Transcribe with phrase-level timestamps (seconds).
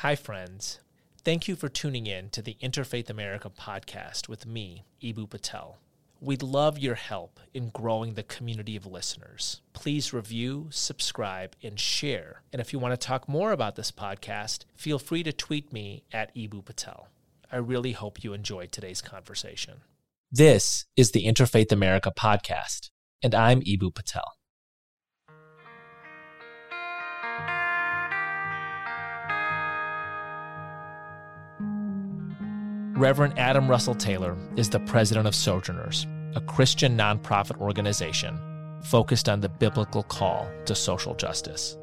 [0.00, 0.80] Hi, friends.
[1.26, 5.76] Thank you for tuning in to the Interfaith America podcast with me, Eboo Patel.
[6.22, 9.60] We'd love your help in growing the community of listeners.
[9.74, 12.40] Please review, subscribe, and share.
[12.50, 16.04] And if you want to talk more about this podcast, feel free to tweet me
[16.14, 17.08] at Eboo Patel.
[17.52, 19.82] I really hope you enjoyed today's conversation.
[20.32, 22.88] This is the Interfaith America podcast,
[23.22, 24.39] and I'm Eboo Patel.
[33.00, 38.38] Reverend Adam Russell Taylor is the president of Sojourners, a Christian nonprofit organization
[38.82, 41.78] focused on the biblical call to social justice.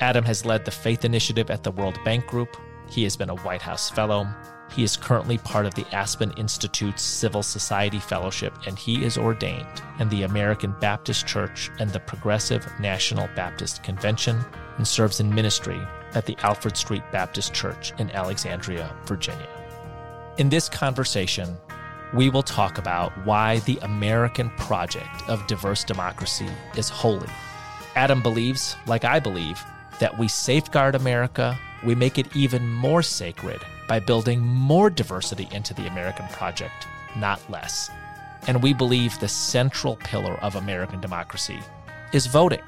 [0.00, 2.56] Adam has led the Faith Initiative at the World Bank Group.
[2.90, 4.26] He has been a White House Fellow.
[4.74, 9.80] He is currently part of the Aspen Institute's Civil Society Fellowship, and he is ordained
[10.00, 14.40] in the American Baptist Church and the Progressive National Baptist Convention
[14.76, 15.80] and serves in ministry
[16.14, 19.61] at the Alfred Street Baptist Church in Alexandria, Virginia.
[20.38, 21.58] In this conversation,
[22.14, 27.28] we will talk about why the American project of diverse democracy is holy.
[27.96, 29.62] Adam believes, like I believe,
[30.00, 35.74] that we safeguard America, we make it even more sacred by building more diversity into
[35.74, 37.90] the American project, not less.
[38.46, 41.58] And we believe the central pillar of American democracy
[42.14, 42.62] is voting.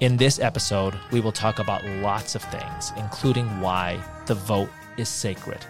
[0.00, 5.10] In this episode, we will talk about lots of things, including why the vote is
[5.10, 5.66] sacred.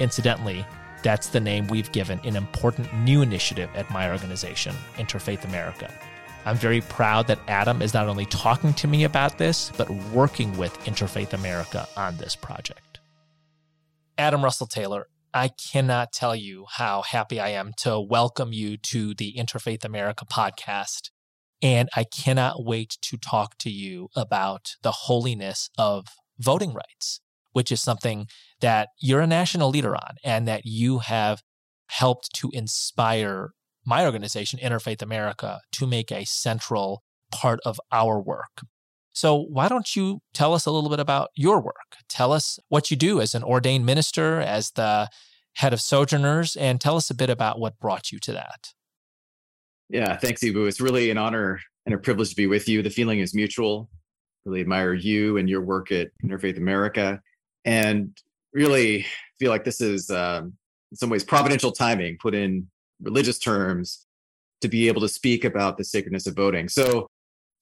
[0.00, 0.64] Incidentally,
[1.02, 5.92] that's the name we've given an important new initiative at my organization, Interfaith America.
[6.46, 10.56] I'm very proud that Adam is not only talking to me about this, but working
[10.56, 12.98] with Interfaith America on this project.
[14.16, 19.12] Adam Russell Taylor, I cannot tell you how happy I am to welcome you to
[19.12, 21.10] the Interfaith America podcast.
[21.60, 26.06] And I cannot wait to talk to you about the holiness of
[26.38, 27.20] voting rights
[27.52, 28.26] which is something
[28.60, 31.42] that you're a national leader on and that you have
[31.88, 33.50] helped to inspire
[33.84, 37.02] my organization, Interfaith America, to make a central
[37.32, 38.62] part of our work.
[39.12, 41.96] So, why don't you tell us a little bit about your work?
[42.08, 45.08] Tell us what you do as an ordained minister, as the
[45.54, 48.68] head of Sojourners, and tell us a bit about what brought you to that.
[49.88, 50.68] Yeah, thanks, Eboo.
[50.68, 52.82] It's really an honor and a privilege to be with you.
[52.82, 53.90] The feeling is mutual.
[54.44, 57.20] Really admire you and your work at Interfaith America
[57.64, 58.16] and
[58.52, 59.06] really
[59.38, 60.54] feel like this is um,
[60.90, 62.68] in some ways providential timing put in
[63.02, 64.06] religious terms
[64.60, 66.68] to be able to speak about the sacredness of voting.
[66.68, 67.08] So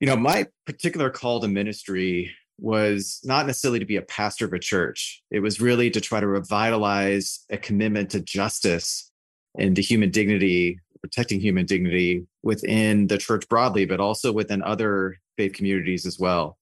[0.01, 4.53] you know my particular call to ministry was not necessarily to be a pastor of
[4.53, 5.23] a church.
[5.31, 9.13] It was really to try to revitalize a commitment to justice
[9.57, 15.21] and to human dignity protecting human dignity within the church broadly but also within other
[15.37, 16.59] faith communities as well.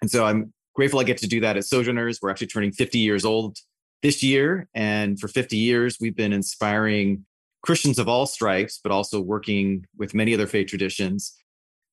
[0.00, 2.20] And so i'm grateful I get to do that at Sojourners.
[2.22, 3.58] We're actually turning 50 years old
[4.02, 4.66] this year.
[4.74, 7.26] And for 50 years, we've been inspiring
[7.62, 11.36] Christians of all stripes, but also working with many other faith traditions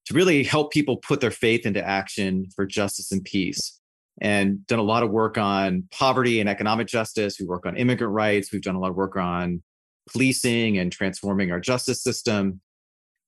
[0.06, 3.78] to really help people put their faith into action for justice and peace.
[4.22, 7.42] And done a lot of work on poverty and economic justice.
[7.42, 8.54] We work on immigrant rights.
[8.54, 9.64] We've done a lot of work on
[10.10, 12.62] policing and transforming our justice system.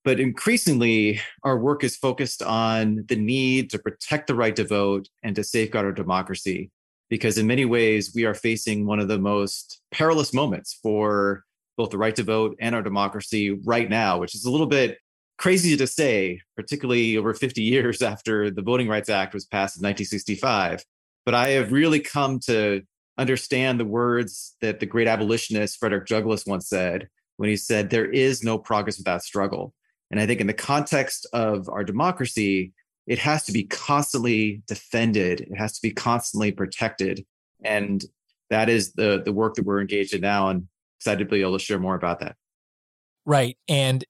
[0.03, 5.09] But increasingly, our work is focused on the need to protect the right to vote
[5.23, 6.71] and to safeguard our democracy.
[7.09, 11.43] Because in many ways, we are facing one of the most perilous moments for
[11.75, 14.99] both the right to vote and our democracy right now, which is a little bit
[15.37, 19.81] crazy to say, particularly over 50 years after the Voting Rights Act was passed in
[19.81, 20.83] 1965.
[21.25, 22.83] But I have really come to
[23.17, 28.09] understand the words that the great abolitionist Frederick Douglass once said when he said, There
[28.09, 29.73] is no progress without struggle.
[30.11, 32.73] And I think in the context of our democracy,
[33.07, 35.41] it has to be constantly defended.
[35.41, 37.25] It has to be constantly protected.
[37.63, 38.03] And
[38.49, 40.67] that is the the work that we're engaged in now and
[40.99, 42.35] excited to be able to share more about that.
[43.25, 43.57] Right.
[43.67, 44.05] And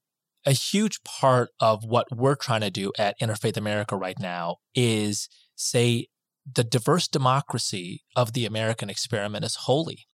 [0.46, 5.28] a huge part of what we're trying to do at Interfaith America right now is
[5.56, 6.08] say
[6.52, 10.08] the diverse democracy of the American experiment is holy.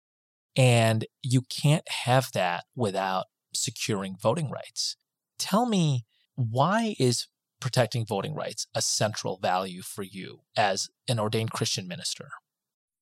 [0.56, 4.96] And you can't have that without securing voting rights.
[5.38, 6.04] Tell me,
[6.34, 7.28] why is
[7.60, 12.28] protecting voting rights a central value for you as an ordained Christian minister?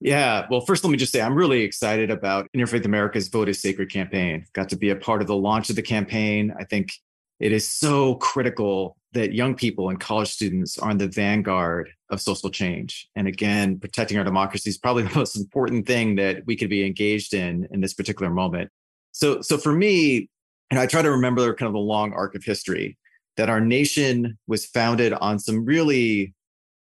[0.00, 3.60] Yeah, well, first, let me just say I'm really excited about Interfaith America's Vote is
[3.60, 4.44] Sacred campaign.
[4.52, 6.52] Got to be a part of the launch of the campaign.
[6.58, 6.92] I think
[7.38, 12.20] it is so critical that young people and college students are in the vanguard of
[12.20, 13.08] social change.
[13.14, 16.84] And again, protecting our democracy is probably the most important thing that we could be
[16.84, 18.70] engaged in in this particular moment.
[19.12, 20.30] So, so for me,
[20.72, 22.96] and I try to remember kind of the long arc of history
[23.36, 26.32] that our nation was founded on some really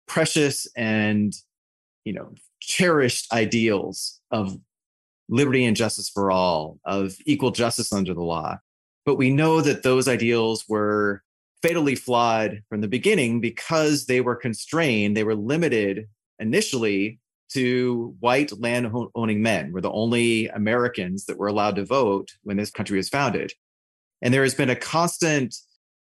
[0.07, 1.33] precious and
[2.05, 4.59] you know cherished ideals of
[5.27, 8.59] liberty and justice for all, of equal justice under the law.
[9.07, 11.23] But we know that those ideals were
[11.63, 16.05] fatally flawed from the beginning because they were constrained, they were limited
[16.37, 17.19] initially
[17.53, 19.71] to white land owning men.
[19.71, 23.51] We're the only Americans that were allowed to vote when this country was founded.
[24.23, 25.53] And there has been a constant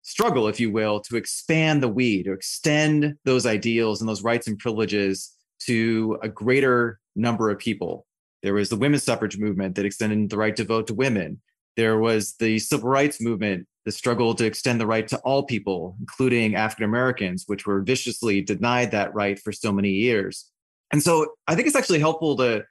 [0.02, 4.46] struggle, if you will, to expand the we, to extend those ideals and those rights
[4.46, 8.06] and privileges to a greater number of people.
[8.42, 11.40] There was the women's suffrage movement that extended the right to vote to women.
[11.76, 15.96] There was the civil rights movement, the struggle to extend the right to all people,
[15.98, 20.48] including African Americans, which were viciously denied that right for so many years.
[20.92, 22.64] And so I think it's actually helpful to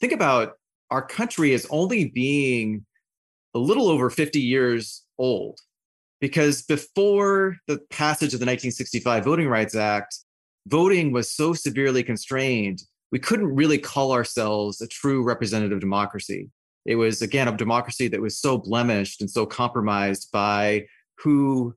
[0.00, 0.54] think about
[0.90, 2.86] our country as only being
[3.54, 5.60] a little over 50 years old.
[6.20, 10.18] Because before the passage of the 1965 Voting Rights Act,
[10.66, 16.50] voting was so severely constrained, we couldn't really call ourselves a true representative democracy.
[16.84, 20.86] It was, again, a democracy that was so blemished and so compromised by
[21.18, 21.74] who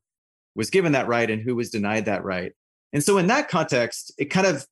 [0.55, 2.53] was given that right and who was denied that right.
[2.93, 4.65] And so, in that context, it kind of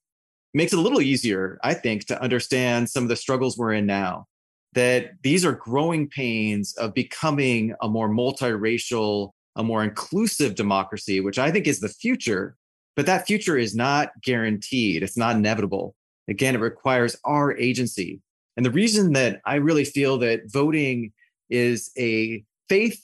[0.54, 3.86] makes it a little easier, I think, to understand some of the struggles we're in
[3.86, 4.28] now.
[4.74, 11.40] That these are growing pains of becoming a more multiracial, a more inclusive democracy, which
[11.40, 12.56] I think is the future.
[12.96, 15.96] But that future is not guaranteed, it's not inevitable.
[16.28, 18.22] Again, it requires our agency.
[18.58, 21.14] And the reason that I really feel that voting
[21.50, 23.04] is a faith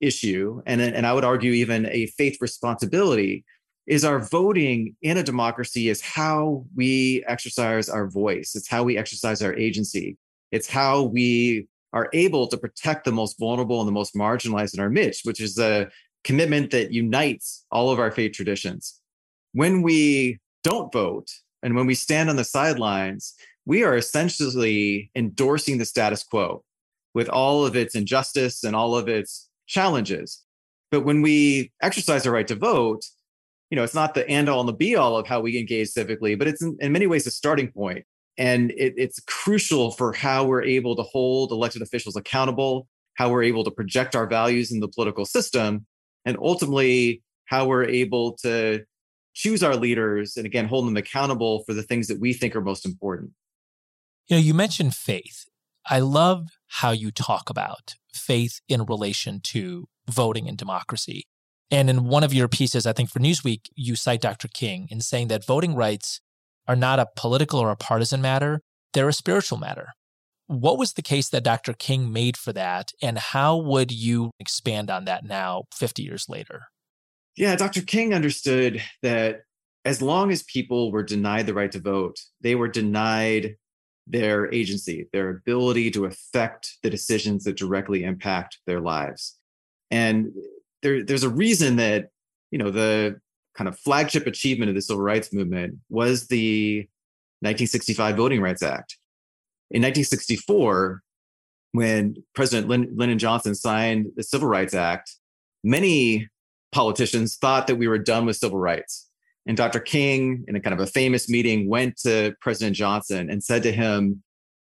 [0.00, 3.44] issue, and, and I would argue even a faith responsibility,
[3.86, 8.54] is our voting in a democracy is how we exercise our voice.
[8.54, 10.16] It's how we exercise our agency.
[10.52, 14.80] It's how we are able to protect the most vulnerable and the most marginalized in
[14.80, 15.88] our midst, which is a
[16.24, 19.00] commitment that unites all of our faith traditions.
[19.52, 21.28] When we don't vote
[21.62, 26.64] and when we stand on the sidelines, we are essentially endorsing the status quo
[27.14, 30.42] with all of its injustice and all of its challenges.
[30.90, 33.04] But when we exercise our right to vote,
[33.70, 35.90] you know, it's not the end all and the be all of how we engage
[35.90, 38.04] civically, but it's in, in many ways a starting point.
[38.40, 43.42] And it, it's crucial for how we're able to hold elected officials accountable, how we're
[43.42, 45.84] able to project our values in the political system,
[46.24, 48.82] and ultimately how we're able to
[49.34, 52.62] choose our leaders and again hold them accountable for the things that we think are
[52.62, 53.30] most important.
[54.26, 55.44] You know, you mentioned faith.
[55.88, 61.24] I love how you talk about faith in relation to voting and democracy.
[61.70, 64.48] And in one of your pieces, I think for Newsweek, you cite Dr.
[64.48, 66.20] King in saying that voting rights
[66.70, 68.60] are not a political or a partisan matter,
[68.94, 69.88] they're a spiritual matter.
[70.46, 71.72] What was the case that Dr.
[71.72, 72.92] King made for that?
[73.02, 76.62] And how would you expand on that now, 50 years later?
[77.36, 77.82] Yeah, Dr.
[77.82, 79.40] King understood that
[79.84, 83.56] as long as people were denied the right to vote, they were denied
[84.06, 89.36] their agency, their ability to affect the decisions that directly impact their lives.
[89.90, 90.32] And
[90.82, 92.10] there, there's a reason that
[92.52, 93.20] you know the
[93.60, 96.78] kind of flagship achievement of the civil rights movement was the
[97.40, 98.96] 1965 Voting Rights Act.
[99.70, 101.02] In 1964,
[101.72, 105.14] when President Lyndon Johnson signed the Civil Rights Act,
[105.62, 106.26] many
[106.72, 109.10] politicians thought that we were done with civil rights.
[109.44, 109.78] And Dr.
[109.78, 113.72] King, in a kind of a famous meeting, went to President Johnson and said to
[113.72, 114.22] him,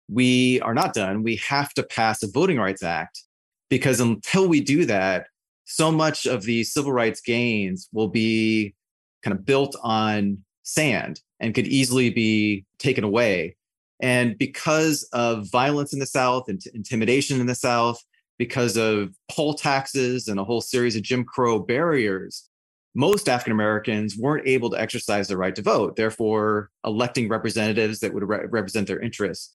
[0.09, 1.23] We are not done.
[1.23, 3.23] We have to pass a Voting Rights Act
[3.71, 5.29] because until we do that,
[5.65, 8.75] so much of the civil rights gains will be
[9.23, 13.57] kind of built on sand and could easily be taken away.
[14.01, 18.03] And because of violence in the South and intimidation in the South,
[18.39, 22.49] because of poll taxes and a whole series of Jim Crow barriers,
[22.95, 28.13] most African Americans weren't able to exercise their right to vote, therefore, electing representatives that
[28.13, 29.55] would re- represent their interests.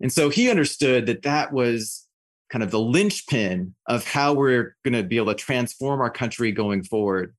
[0.00, 2.06] And so he understood that that was
[2.50, 6.52] kind of the linchpin of how we're going to be able to transform our country
[6.52, 7.34] going forward.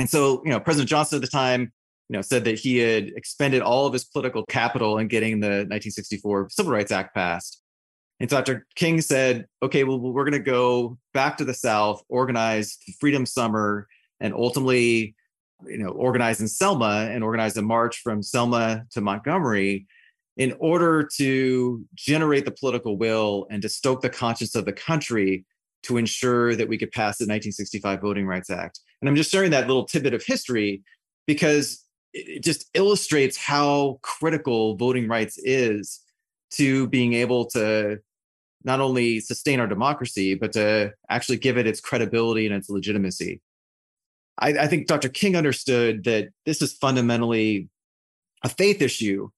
[0.00, 1.60] And so, you know, President Johnson at the time,
[2.08, 5.66] you know, said that he had expended all of his political capital in getting the
[5.68, 7.62] 1964 Civil Rights Act passed.
[8.18, 8.66] And so Dr.
[8.76, 13.86] King said, okay, well, we're going to go back to the South, organize Freedom Summer,
[14.20, 15.14] and ultimately,
[15.66, 19.86] you know, organize in Selma and organize a march from Selma to Montgomery
[20.38, 25.44] in order to generate the political will and to stoke the conscience of the country
[25.82, 28.80] to ensure that we could pass the 1965 Voting Rights Act.
[29.00, 30.82] And I'm just sharing that little tidbit of history
[31.26, 36.00] because it just illustrates how critical voting rights is
[36.52, 38.00] to being able to
[38.64, 43.40] not only sustain our democracy, but to actually give it its credibility and its legitimacy.
[44.38, 45.08] I, I think Dr.
[45.08, 47.68] King understood that this is fundamentally
[48.42, 49.30] a faith issue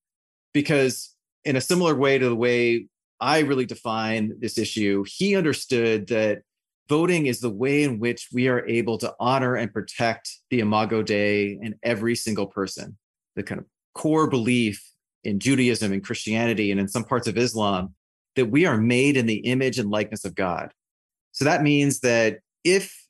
[0.52, 1.14] because
[1.44, 2.86] in a similar way to the way
[3.20, 6.42] I really define this issue, he understood that
[6.88, 11.02] voting is the way in which we are able to honor and protect the Imago
[11.02, 12.96] Dei in every single person.
[13.36, 14.82] The kind of core belief
[15.24, 17.94] in Judaism and Christianity and in some parts of Islam
[18.36, 20.72] that we are made in the image and likeness of God.
[21.32, 23.06] So that means that if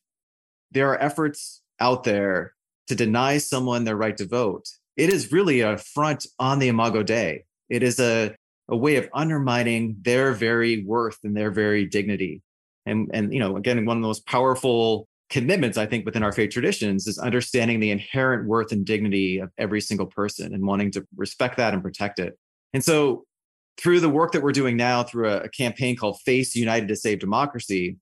[0.71, 2.55] there are efforts out there
[2.88, 7.02] to deny someone their right to vote, it is really a front on the Imago
[7.02, 7.45] Dei.
[7.69, 8.35] It is a,
[8.69, 12.43] a way of undermining their very worth and their very dignity.
[12.87, 16.33] And, and, you know, again, one of the most powerful commitments, I think, within our
[16.33, 20.91] faith traditions is understanding the inherent worth and dignity of every single person and wanting
[20.93, 22.39] to respect that and protect it.
[22.73, 23.25] And so,
[23.79, 27.21] through the work that we're doing now, through a, campaign called Faith United to Save
[27.21, 27.97] Democracy,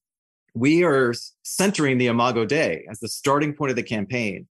[0.54, 4.48] we are centering the Imago Dei as the starting point of the campaign.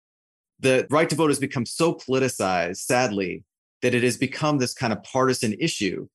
[0.61, 3.45] The right to vote has become so politicized, sadly,
[3.83, 6.09] that it has become this kind of partisan issue.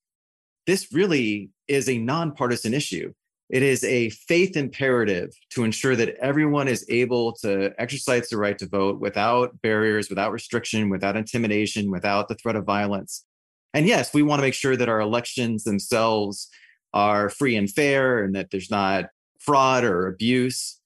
[0.65, 3.13] This really is a nonpartisan issue.
[3.49, 8.57] It is a faith imperative to ensure that everyone is able to exercise the right
[8.57, 13.25] to vote without barriers, without restriction, without intimidation, without the threat of violence.
[13.73, 16.49] And yes, we want to make sure that our elections themselves
[16.93, 19.05] are free and fair and that there's not
[19.39, 20.79] fraud or abuse.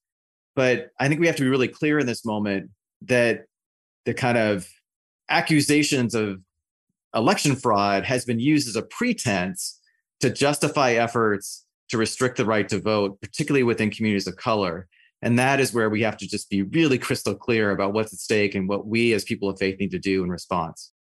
[0.56, 2.70] But I think we have to be really clear in this moment
[3.04, 3.46] that
[4.06, 4.68] the kind of
[5.30, 6.42] accusations of
[7.16, 9.80] election fraud has been used as a pretense
[10.20, 14.88] to justify efforts to restrict the right to vote, particularly within communities of color.
[15.22, 18.20] And that is where we have to just be really crystal clear about what's at
[18.20, 20.92] stake and what we as people of faith need to do in response.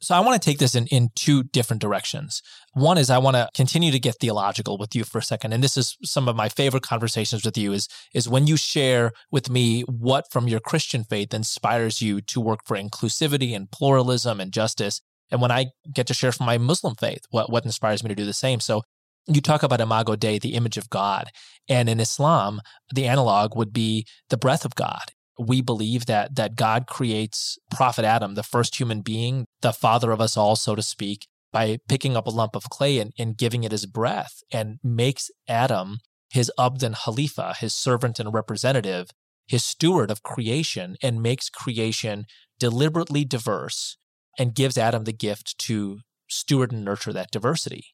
[0.00, 2.42] So I want to take this in, in two different directions.
[2.74, 5.54] One is I want to continue to get theological with you for a second.
[5.54, 9.12] And this is some of my favorite conversations with you is, is when you share
[9.30, 14.40] with me what from your Christian faith inspires you to work for inclusivity and pluralism
[14.40, 15.00] and justice.
[15.30, 18.14] And when I get to share from my Muslim faith, what, what inspires me to
[18.14, 18.60] do the same.
[18.60, 18.82] So
[19.26, 21.30] you talk about Imago Dei, the image of God.
[21.68, 22.60] And in Islam,
[22.94, 28.04] the analog would be the breath of God we believe that that God creates Prophet
[28.04, 32.16] Adam, the first human being, the father of us all, so to speak, by picking
[32.16, 35.98] up a lump of clay and, and giving it his breath and makes Adam
[36.30, 39.10] his abd and khalifa, his servant and representative,
[39.46, 42.26] his steward of creation, and makes creation
[42.58, 43.96] deliberately diverse
[44.36, 47.93] and gives Adam the gift to steward and nurture that diversity.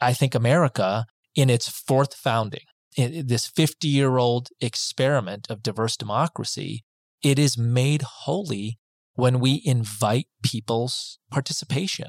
[0.00, 2.64] I think America, in its fourth founding,
[2.96, 6.84] this 50 year old experiment of diverse democracy,
[7.22, 8.78] it is made holy
[9.14, 12.08] when we invite people's participation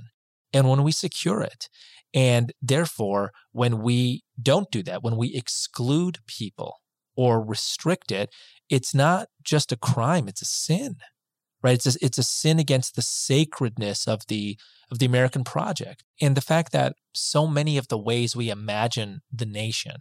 [0.54, 1.68] and when we secure it.
[2.14, 6.78] And therefore, when we don't do that, when we exclude people
[7.16, 8.30] or restrict it,
[8.70, 10.96] it's not just a crime, it's a sin.
[11.64, 11.76] Right?
[11.76, 14.58] It's a, it's a sin against the sacredness of the
[14.92, 16.04] of the American project.
[16.20, 19.98] And the fact that so many of the ways we imagine the nation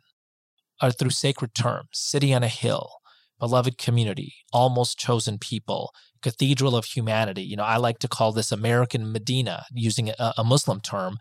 [0.80, 2.90] are through sacred terms city on a hill,
[3.38, 7.42] beloved community, almost chosen people, cathedral of humanity.
[7.42, 11.18] You know, I like to call this American Medina, using a, a Muslim term.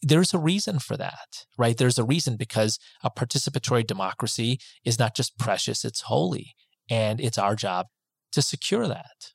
[0.00, 1.76] There's a reason for that, right?
[1.76, 6.54] There's a reason because a participatory democracy is not just precious, it's holy.
[6.90, 7.86] And it's our job
[8.32, 9.32] to secure that.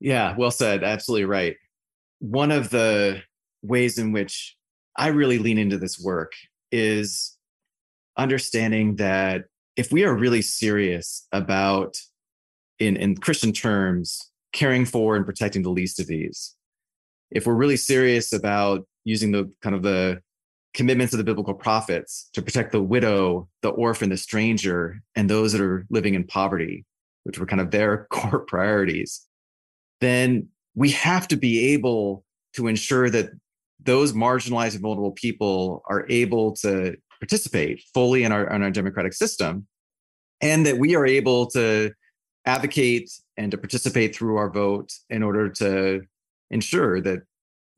[0.00, 0.84] Yeah, well said.
[0.84, 1.56] Absolutely right.
[2.18, 3.22] One of the
[3.62, 4.56] ways in which
[4.96, 6.32] I really lean into this work
[6.72, 7.36] is
[8.16, 9.44] understanding that
[9.76, 11.96] if we are really serious about,
[12.78, 16.54] in, in Christian terms, caring for and protecting the least of these,
[17.30, 20.20] if we're really serious about using the kind of the
[20.74, 25.52] commitments of the biblical prophets to protect the widow, the orphan, the stranger, and those
[25.52, 26.84] that are living in poverty,
[27.24, 29.25] which were kind of their core priorities,
[30.00, 32.24] then we have to be able
[32.54, 33.30] to ensure that
[33.82, 39.12] those marginalized and vulnerable people are able to participate fully in our, in our democratic
[39.12, 39.66] system
[40.40, 41.92] and that we are able to
[42.44, 46.02] advocate and to participate through our vote in order to
[46.50, 47.20] ensure that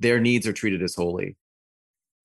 [0.00, 1.36] their needs are treated as holy.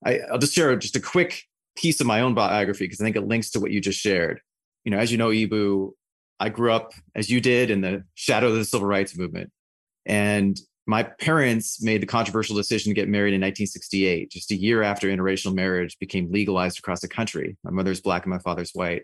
[0.05, 1.43] I, will just share just a quick
[1.75, 4.41] piece of my own biography because I think it links to what you just shared.
[4.83, 5.91] You know, as you know, Eboo,
[6.39, 9.51] I grew up as you did in the shadow of the civil rights movement.
[10.05, 14.83] And my parents made the controversial decision to get married in 1968, just a year
[14.83, 17.57] after interracial marriage became legalized across the country.
[17.63, 19.03] My mother's black and my father's white.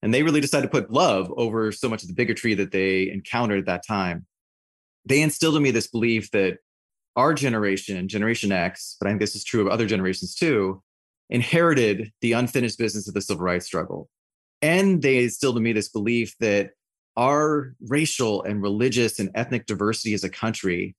[0.00, 3.10] And they really decided to put love over so much of the bigotry that they
[3.10, 4.26] encountered at that time.
[5.04, 6.58] They instilled in me this belief that
[7.16, 10.82] our generation, Generation X, but I think this is true of other generations too,
[11.30, 14.08] inherited the unfinished business of the civil rights struggle.
[14.62, 16.70] And they instilled in me this belief that
[17.18, 20.94] our racial and religious and ethnic diversity as a country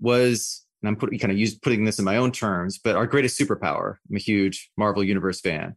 [0.00, 3.06] was and I'm putting kind of use, putting this in my own terms, but our
[3.06, 3.96] greatest superpower.
[4.08, 5.74] I'm a huge Marvel Universe fan.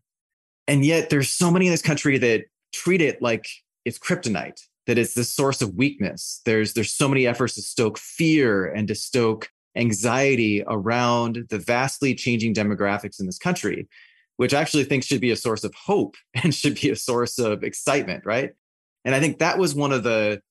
[0.68, 3.48] And yet there's so many in this country that treat it like
[3.84, 6.42] it's kryptonite, that it's the source of weakness.
[6.46, 12.14] There's there's so many efforts to stoke fear and to stoke anxiety around the vastly
[12.14, 13.88] changing demographics in this country,
[14.38, 17.40] which I actually think should be a source of hope and should be a source
[17.40, 18.52] of excitement, right?
[19.06, 20.42] And I think that was one of the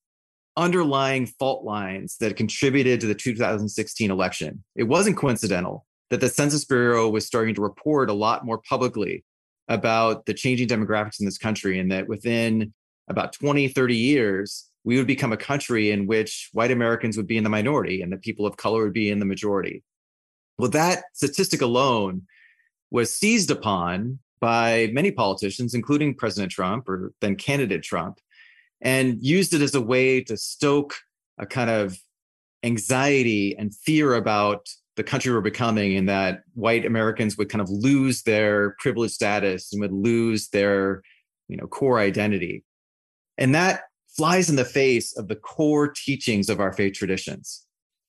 [0.57, 4.65] underlying fault lines that contributed to the 2016 election.
[4.75, 9.25] It wasn't coincidental that the Census Bureau was starting to report a lot more publicly
[9.69, 12.75] about the changing demographics in this country and that within
[13.09, 17.37] about 20, 30 years, we would become a country in which white Americans would be
[17.37, 19.85] in the minority and that people of color would be in the majority.
[20.59, 22.23] Well, that statistic alone
[22.91, 28.19] was seized upon by many politicians, including President Trump or then candidate Trump,
[28.81, 30.95] and used it as a way to stoke
[31.39, 31.99] a kind of
[32.63, 37.71] anxiety and fear about the country we're becoming and that white Americans would kind of
[37.71, 41.03] lose their privileged status and would lose their,
[41.49, 42.65] you know, core identity.
[43.39, 43.85] And that
[44.17, 47.65] flies in the face of the core teachings of our faith traditions.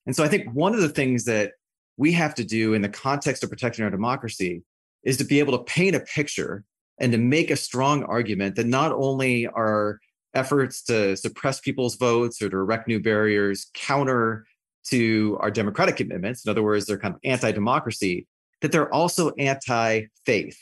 [0.05, 1.53] And so I think one of the things that
[1.97, 4.63] we have to do in the context of protecting our democracy
[5.03, 6.65] is to be able to paint a picture
[6.99, 9.99] and to make a strong argument that not only are
[10.33, 14.45] efforts to suppress people's votes or to erect new barriers counter
[14.83, 18.27] to our democratic commitments, in other words, they're kind of anti democracy,
[18.61, 20.57] that they're also anti faith,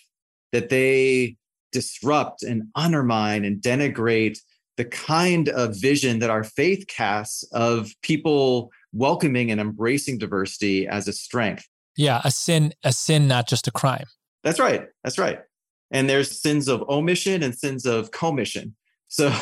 [0.52, 1.38] that they
[1.72, 4.40] disrupt and undermine and denigrate
[4.78, 11.08] the kind of vision that our faith casts of people welcoming and embracing diversity as
[11.08, 11.68] a strength.
[11.98, 14.06] Yeah, a sin, a sin, not just a crime.
[14.44, 14.88] That's right.
[15.04, 15.40] That's right.
[15.92, 18.76] And there's sins of omission and sins of commission.
[19.10, 19.36] So,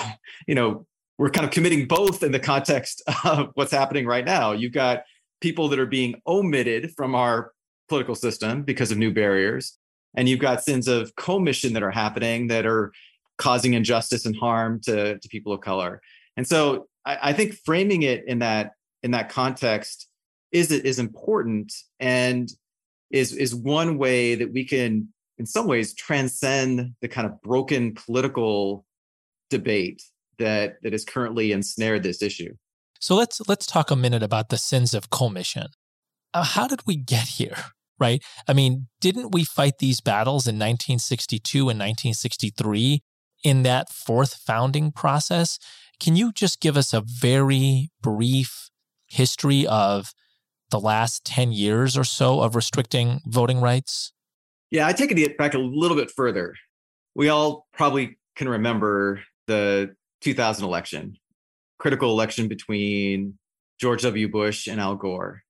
[0.47, 0.86] you know,
[1.17, 4.53] we're kind of committing both in the context of what's happening right now.
[4.53, 5.03] You've got
[5.41, 7.51] people that are being omitted from our
[7.88, 9.77] political system because of new barriers.
[10.15, 12.92] And you've got sins of commission that are happening that are
[13.37, 16.01] causing injustice and harm to, to people of color.
[16.35, 18.72] And so I, I think framing it in that
[19.03, 20.07] in that context
[20.51, 22.50] is is important and
[23.11, 27.94] is is one way that we can in some ways transcend the kind of broken
[27.94, 28.85] political
[29.50, 30.01] debate
[30.40, 32.53] that that is currently ensnared this issue.
[33.00, 35.68] So let's let's talk a minute about the sins of commission.
[36.33, 37.57] Uh, how did we get here?
[38.00, 38.24] Right?
[38.48, 43.01] I mean, didn't we fight these battles in 1962 and 1963
[43.44, 45.57] in that fourth founding process?
[46.00, 48.70] Can you just give us a very brief
[49.07, 50.14] history of
[50.70, 54.12] the last 10 years or so of restricting voting rights?
[54.70, 56.53] Yeah, I take it back a little bit further.
[57.16, 61.18] We all probably can remember the 2000 election,
[61.79, 63.38] critical election between
[63.79, 64.27] George W.
[64.27, 65.44] Bush and Al Gore.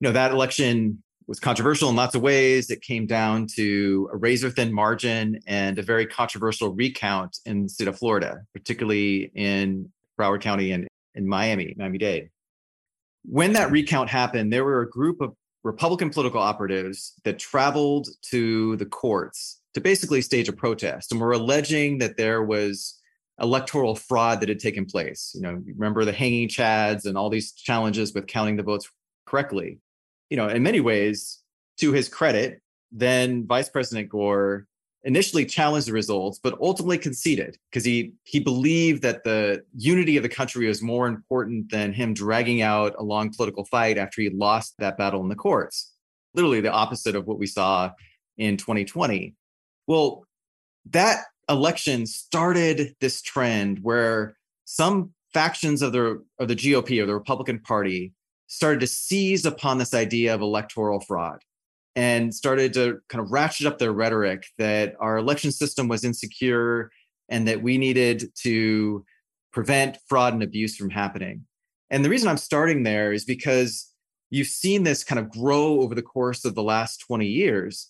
[0.00, 2.70] You know, that election was controversial in lots of ways.
[2.70, 7.68] It came down to a razor thin margin and a very controversial recount in the
[7.68, 12.30] state of Florida, particularly in Broward County and in Miami, Miami Dade.
[13.24, 18.76] When that recount happened, there were a group of Republican political operatives that traveled to
[18.76, 23.00] the courts to basically stage a protest and were alleging that there was
[23.40, 25.32] electoral fraud that had taken place.
[25.34, 28.88] You know, remember the hanging chads and all these challenges with counting the votes
[29.26, 29.80] correctly.
[30.30, 31.40] You know, in many ways,
[31.78, 34.66] to his credit, then Vice President Gore
[35.02, 40.22] initially challenged the results, but ultimately conceded because he he believed that the unity of
[40.22, 44.30] the country was more important than him dragging out a long political fight after he
[44.30, 45.92] lost that battle in the courts.
[46.32, 47.90] Literally the opposite of what we saw
[48.38, 49.34] in 2020.
[49.86, 50.24] Well,
[50.90, 57.14] that election started this trend where some factions of the of the GOP or the
[57.14, 58.12] Republican Party
[58.46, 61.40] started to seize upon this idea of electoral fraud
[61.96, 66.90] and started to kind of ratchet up their rhetoric that our election system was insecure
[67.28, 69.04] and that we needed to
[69.52, 71.44] prevent fraud and abuse from happening.
[71.90, 73.92] And the reason I'm starting there is because
[74.30, 77.88] you've seen this kind of grow over the course of the last 20 years.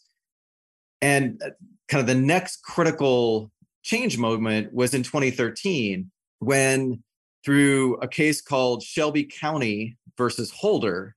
[1.01, 1.51] And uh,
[1.89, 3.51] kind of the next critical
[3.83, 7.03] change moment was in 2013 when
[7.45, 11.15] through a case called Shelby County versus Holder,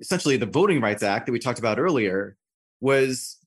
[0.00, 2.36] essentially the Voting Rights Act that we talked about earlier
[2.80, 3.38] was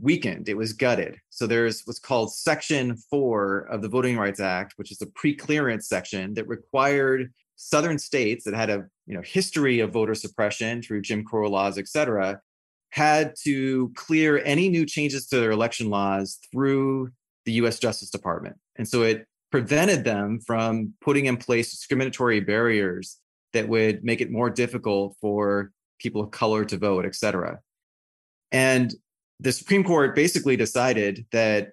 [0.00, 0.48] weakened.
[0.48, 1.16] It was gutted.
[1.30, 5.88] So there's what's called Section 4 of the Voting Rights Act, which is the pre-clearance
[5.88, 11.02] section that required southern states that had a you know history of voter suppression through
[11.02, 12.40] Jim Crow laws, et cetera,
[12.90, 17.10] had to clear any new changes to their election laws through
[17.44, 18.56] the US Justice Department.
[18.76, 23.18] And so it prevented them from putting in place discriminatory barriers
[23.52, 27.60] that would make it more difficult for people of color to vote, et cetera.
[28.52, 28.94] And
[29.40, 31.70] the Supreme Court basically decided that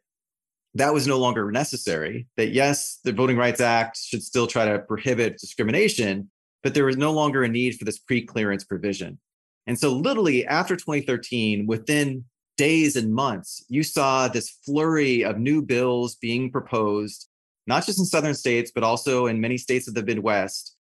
[0.76, 4.80] that was no longer necessary, that yes, the Voting Rights Act should still try to
[4.80, 6.30] prohibit discrimination,
[6.64, 9.20] but there was no longer a need for this pre clearance provision.
[9.68, 12.26] And so, literally, after 2013, within
[12.58, 17.30] days and months, you saw this flurry of new bills being proposed,
[17.66, 20.76] not just in southern states, but also in many states of the Midwest,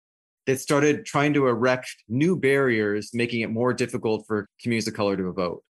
[0.45, 5.15] that started trying to erect new barriers, making it more difficult for communities of color
[5.15, 5.63] to vote.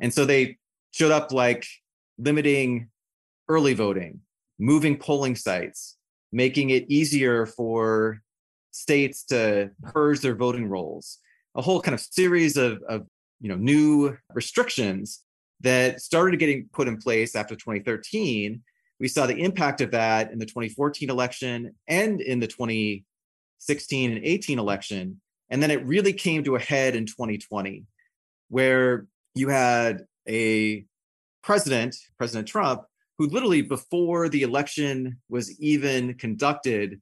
[0.00, 0.56] And so they
[0.92, 1.66] showed up like
[2.16, 2.88] limiting
[3.48, 4.20] early voting,
[4.58, 5.96] moving polling sites,
[6.32, 8.22] making it easier for
[8.70, 11.18] states to purge their voting rolls,
[11.54, 13.06] a whole kind of series of, of
[13.40, 15.22] you know new restrictions
[15.60, 18.62] that started getting put in place after 2013.
[19.00, 24.24] We saw the impact of that in the 2014 election and in the 2016 and
[24.24, 25.20] 18 election.
[25.50, 27.84] And then it really came to a head in 2020,
[28.48, 30.84] where you had a
[31.42, 32.82] president, President Trump,
[33.18, 37.00] who literally before the election was even conducted,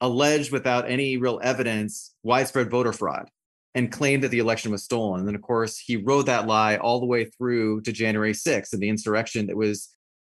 [0.00, 3.28] alleged without any real evidence widespread voter fraud
[3.74, 5.20] and claimed that the election was stolen.
[5.20, 8.72] And then, of course, he rode that lie all the way through to January 6th
[8.72, 9.94] and the insurrection that was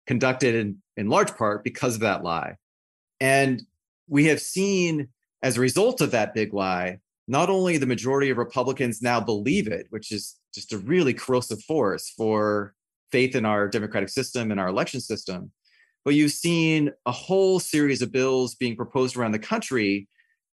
[0.07, 2.55] conducted in, in large part because of that lie.
[3.19, 3.63] And
[4.07, 5.09] we have seen,
[5.43, 6.97] as a result of that big lie,
[7.27, 11.63] not only the majority of Republicans now believe it, which is just a really corrosive
[11.63, 12.73] force for
[13.11, 15.51] faith in our democratic system and our election system,
[16.03, 20.07] but you've seen a whole series of bills being proposed around the country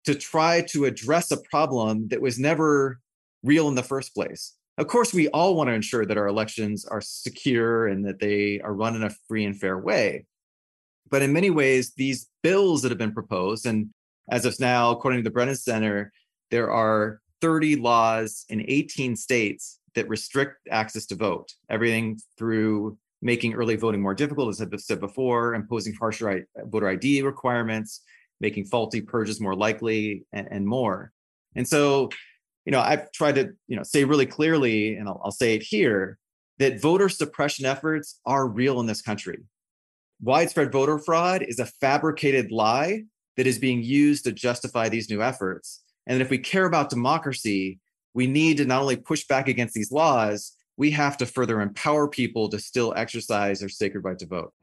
[0.05, 2.99] to try to address a problem that was never
[3.43, 4.55] real in the first place.
[4.77, 8.59] Of course, we all want to ensure that our elections are secure and that they
[8.61, 10.25] are run in a free and fair way.
[11.09, 13.89] But in many ways, these bills that have been proposed, and
[14.31, 16.11] as of now, according to the Brennan Center,
[16.49, 23.53] there are 30 laws in 18 states that restrict access to vote, everything through making
[23.53, 28.01] early voting more difficult, as I've said before, imposing harsher voter ID requirements,
[28.41, 31.13] making faulty purges more likely, and, and more.
[31.55, 32.09] And so,
[32.65, 35.63] you know, I've tried to, you know, say really clearly, and I'll, I'll say it
[35.63, 36.17] here,
[36.59, 39.39] that voter suppression efforts are real in this country.
[40.21, 43.03] Widespread voter fraud is a fabricated lie
[43.37, 45.81] that is being used to justify these new efforts.
[46.07, 47.79] And if we care about democracy,
[48.13, 52.07] we need to not only push back against these laws, we have to further empower
[52.07, 54.53] people to still exercise their sacred right to vote.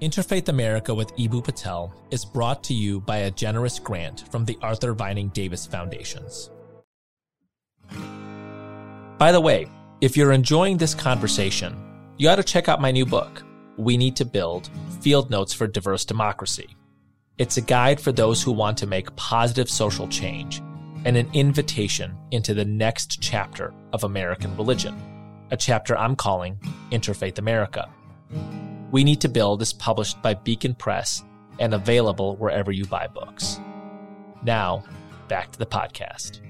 [0.00, 4.58] Interfaith America with Eboo Patel is brought to you by a generous grant from the
[4.60, 6.50] Arthur Vining Davis Foundations.
[9.18, 9.66] By the way,
[10.02, 11.74] if you're enjoying this conversation,
[12.18, 13.42] you ought to check out my new book,
[13.78, 14.68] We Need to Build
[15.00, 16.76] Field Notes for Diverse Democracy.
[17.38, 20.60] It's a guide for those who want to make positive social change
[21.06, 24.94] and an invitation into the next chapter of American religion,
[25.50, 26.58] a chapter I'm calling
[26.90, 27.88] Interfaith America.
[28.90, 31.22] We Need to Build is published by Beacon Press
[31.58, 33.60] and available wherever you buy books.
[34.42, 34.84] Now,
[35.28, 36.40] back to the podcast.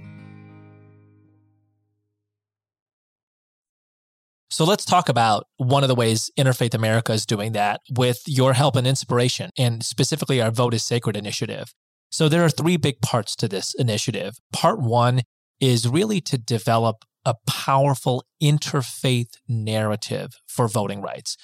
[4.49, 8.55] So let's talk about one of the ways Interfaith America is doing that with your
[8.55, 11.75] help and inspiration, and specifically our Vote is Sacred initiative.
[12.11, 14.37] So there are three big parts to this initiative.
[14.53, 15.23] Part one
[15.61, 21.37] is really to develop a powerful interfaith narrative for voting rights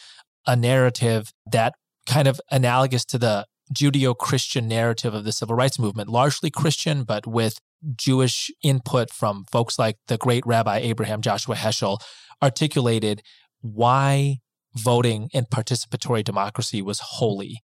[0.47, 1.75] a narrative that
[2.07, 7.05] kind of analogous to the Judeo Christian narrative of the civil rights movement, largely Christian,
[7.05, 7.59] but with
[7.97, 11.99] Jewish input from folks like the great Rabbi Abraham Joshua Heschel,
[12.42, 13.23] articulated
[13.61, 14.38] why
[14.75, 17.62] voting and participatory democracy was holy.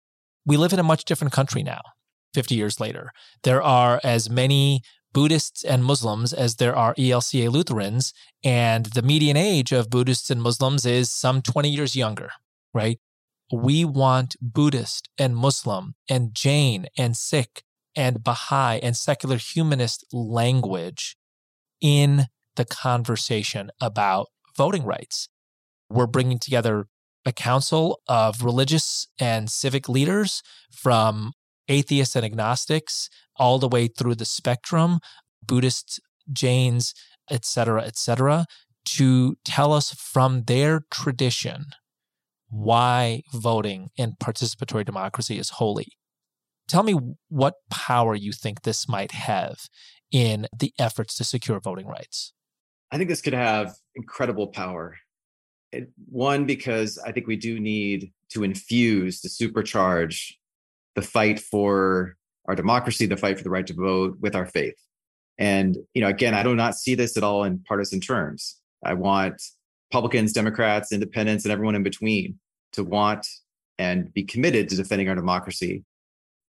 [0.45, 1.81] We live in a much different country now,
[2.33, 3.11] 50 years later.
[3.43, 4.81] There are as many
[5.15, 10.41] Buddhists and Muslims as there are ELCA Lutherans, and the median age of Buddhists and
[10.41, 12.29] Muslims is some 20 years younger
[12.75, 12.99] right?
[13.51, 17.63] We want Buddhist and Muslim and Jain and Sikh
[17.95, 21.15] and Baha'i and secular humanist language
[21.79, 22.25] in
[22.57, 25.29] the conversation about voting rights.
[25.89, 26.87] We're bringing together
[27.25, 31.31] a council of religious and civic leaders from
[31.67, 34.99] atheists and agnostics all the way through the spectrum,
[35.45, 35.99] Buddhists,
[36.31, 36.93] Jains,
[37.29, 38.45] etc., etc.,
[38.85, 41.65] to tell us from their tradition
[42.49, 45.87] why voting in participatory democracy is holy.
[46.67, 46.97] Tell me
[47.29, 49.57] what power you think this might have
[50.11, 52.31] in the efforts to secure voting rights.
[52.91, 54.95] I think this could have incredible power.
[55.71, 60.33] It, one, because I think we do need to infuse, to supercharge
[60.95, 62.15] the fight for
[62.47, 64.75] our democracy, the fight for the right to vote with our faith.
[65.37, 68.57] And, you know, again, I do not see this at all in partisan terms.
[68.83, 69.41] I want
[69.91, 72.39] Republicans, Democrats, independents, and everyone in between
[72.73, 73.27] to want
[73.77, 75.83] and be committed to defending our democracy.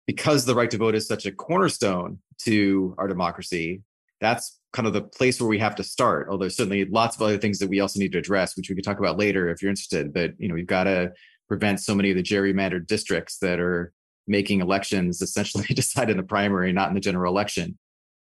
[0.06, 3.82] Because the right to vote is such a cornerstone to our democracy,
[4.20, 6.28] that's kind of the place where we have to start.
[6.30, 8.84] Although certainly lots of other things that we also need to address, which we could
[8.84, 10.14] talk about later if you're interested.
[10.14, 11.14] But you know, we've got to
[11.48, 13.94] prevent so many of the gerrymandered districts that are
[14.28, 17.78] making elections essentially decided in the primary, not in the general election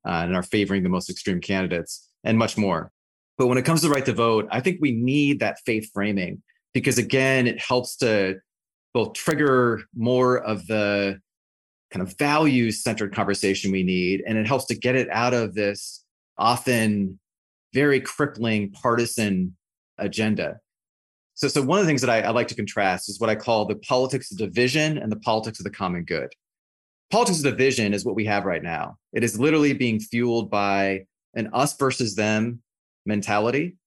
[0.08, 2.92] uh, and are favoring the most extreme candidates and much more.
[3.38, 5.90] But when it comes to the right to vote, I think we need that faith
[5.94, 6.42] framing
[6.74, 8.36] because, again, it helps to
[8.94, 11.20] both trigger more of the
[11.92, 15.54] kind of values centered conversation we need, and it helps to get it out of
[15.54, 16.04] this
[16.38, 17.20] often
[17.74, 19.56] very crippling partisan
[19.98, 20.60] agenda.
[21.38, 23.36] So, so one of the things that I, I like to contrast is what I
[23.36, 26.30] call the politics of division and the politics of the common good
[27.10, 28.98] politics of division is what we have right now.
[29.14, 32.62] It is literally being fueled by an us versus them
[33.06, 33.78] mentality,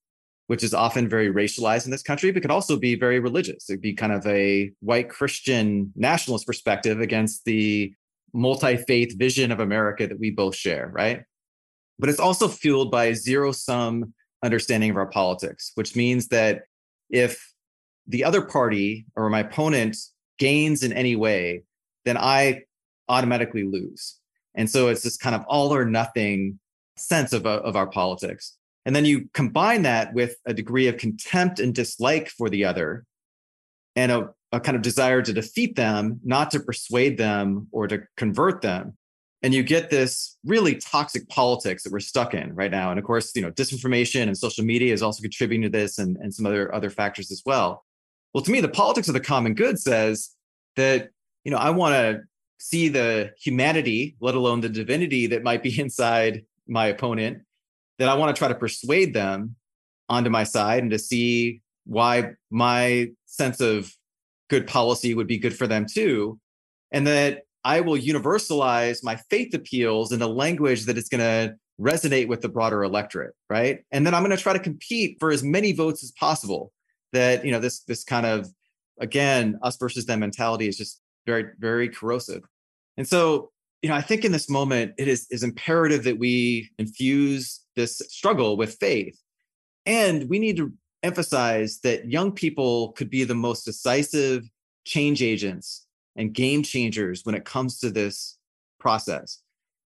[0.47, 3.69] which is often very racialized in this country, but could also be very religious.
[3.69, 7.93] It'd be kind of a white Christian nationalist perspective against the
[8.33, 11.25] multi faith vision of America that we both share, right?
[11.99, 16.63] But it's also fueled by a zero sum understanding of our politics, which means that
[17.11, 17.53] if
[18.07, 19.97] the other party or my opponent
[20.39, 21.63] gains in any way,
[22.05, 22.63] then I
[23.09, 24.19] automatically lose.
[24.55, 26.59] And so it's this kind of all or nothing
[26.97, 28.57] sense of, of our politics.
[28.87, 33.05] And then you combine that with a degree of contempt and dislike for the other
[33.95, 38.03] and a, a kind of desire to defeat them, not to persuade them or to
[38.17, 38.97] convert them.
[39.43, 42.91] And you get this really toxic politics that we're stuck in right now.
[42.91, 46.17] And of course, you know, disinformation and social media is also contributing to this and,
[46.19, 47.85] and some other, other factors as well.
[48.35, 50.31] Well, to me, the politics of the common good says
[50.77, 51.09] that,
[51.45, 52.21] you know, I want to
[52.59, 57.43] see the humanity, let alone the divinity that might be inside my opponent,
[57.99, 59.57] that I want to try to persuade them
[60.09, 63.91] onto my side and to see why my sense of
[64.49, 66.39] good policy would be good for them too.
[66.93, 71.57] And that I will universalize my faith appeals in a language that is going to
[71.81, 73.81] resonate with the broader electorate, right?
[73.91, 76.73] And then I'm going to try to compete for as many votes as possible.
[77.13, 78.49] That you know this this kind of
[79.01, 82.43] again us versus them mentality is just very, very corrosive.
[82.97, 83.51] And so,
[83.83, 87.99] you know, I think in this moment, it is, is imperative that we infuse this
[88.09, 89.19] struggle with faith.
[89.87, 94.45] And we need to emphasize that young people could be the most decisive
[94.85, 98.39] change agents and game changers when it comes to this
[98.79, 99.43] process.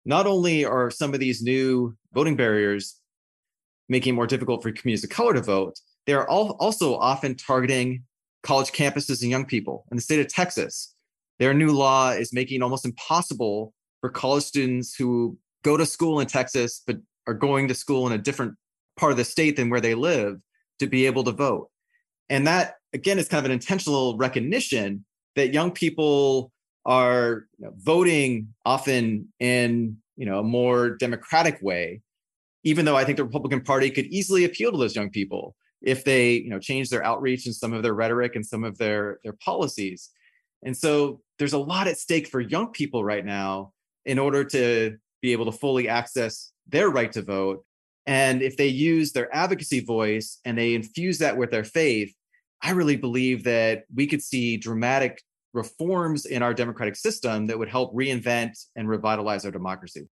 [0.05, 2.99] Not only are some of these new voting barriers
[3.89, 8.03] making it more difficult for communities of color to vote, they are also often targeting
[8.43, 9.85] college campuses and young people.
[9.91, 10.93] In the state of Texas,
[11.39, 16.19] their new law is making it almost impossible for college students who go to school
[16.19, 16.97] in Texas but
[17.27, 18.53] are going to school in a different
[18.97, 20.39] part of the state than where they live
[20.79, 21.69] to be able to vote.
[22.29, 26.51] And that again is kind of an intentional recognition that young people
[26.85, 32.01] are you know, voting often in you know a more democratic way
[32.63, 36.03] even though i think the republican party could easily appeal to those young people if
[36.03, 39.19] they you know change their outreach and some of their rhetoric and some of their
[39.23, 40.11] their policies
[40.63, 43.71] and so there's a lot at stake for young people right now
[44.05, 47.63] in order to be able to fully access their right to vote.
[48.07, 52.13] And if they use their advocacy voice and they infuse that with their faith,
[52.65, 55.21] I really believe that we could see dramatic
[55.53, 60.07] reforms in our democratic system that would help reinvent and revitalize our democracy.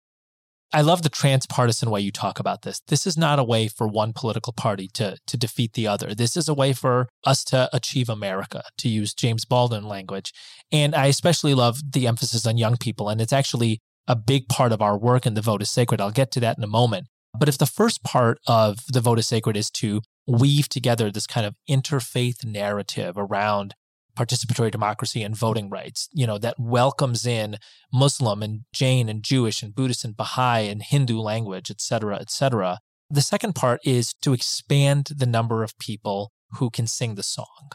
[0.72, 2.80] I love the transpartisan way you talk about this.
[2.88, 6.14] This is not a way for one political party to, to defeat the other.
[6.14, 10.32] This is a way for us to achieve America, to use James Baldwin language.
[10.72, 13.10] And I especially love the emphasis on young people.
[13.10, 16.00] And it's actually a big part of our work and The Vote is Sacred.
[16.00, 17.08] I'll get to that in a moment.
[17.38, 21.28] But if the first part of The Vote is Sacred is to weave together this
[21.28, 23.76] kind of interfaith narrative around
[24.18, 27.58] participatory democracy and voting rights, you know, that welcomes in
[27.92, 32.30] Muslim and Jain and Jewish and Buddhist and Baha'i and Hindu language, et cetera, et
[32.30, 32.80] cetera.
[33.10, 37.72] The second part is to expand the number of people who can sing the song.